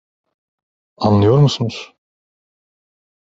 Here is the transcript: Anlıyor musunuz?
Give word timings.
Anlıyor 0.97 1.37
musunuz? 1.37 1.93